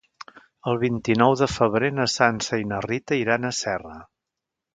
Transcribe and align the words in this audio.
El 0.69 0.77
vint-i-nou 0.83 1.35
de 1.41 1.47
febrer 1.57 1.91
na 1.99 2.07
Sança 2.15 2.59
i 2.63 2.67
na 2.73 2.81
Rita 2.87 3.19
iran 3.27 3.45
a 3.45 3.53
Serra. 3.61 3.97